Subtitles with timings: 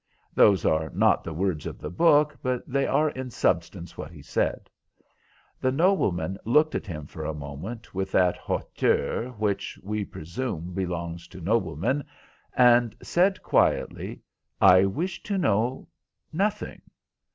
[0.33, 4.23] Those are not the words of the book, but they are in substance what he
[4.23, 4.67] said.
[5.59, 11.27] The nobleman looked at him for a moment with that hauteur which, we presume, belongs
[11.27, 12.03] to noblemen,
[12.57, 14.21] and said quietly,
[14.59, 15.87] 'I wish to know
[16.33, 16.81] nothing.